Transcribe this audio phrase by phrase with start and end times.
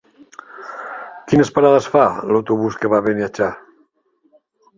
[1.31, 3.51] Quines parades fa l'autobús que va a Beniatjar?